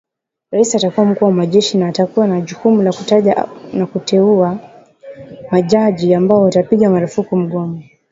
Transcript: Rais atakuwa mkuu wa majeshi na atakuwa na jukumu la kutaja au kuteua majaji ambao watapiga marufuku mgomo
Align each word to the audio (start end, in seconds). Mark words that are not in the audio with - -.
Rais 0.51 0.75
atakuwa 0.75 1.05
mkuu 1.05 1.25
wa 1.25 1.31
majeshi 1.31 1.77
na 1.77 1.87
atakuwa 1.87 2.27
na 2.27 2.41
jukumu 2.41 2.81
la 2.81 2.93
kutaja 2.93 3.37
au 3.37 3.87
kuteua 3.87 4.57
majaji 5.51 6.13
ambao 6.13 6.41
watapiga 6.41 6.89
marufuku 6.89 7.37
mgomo 7.37 7.83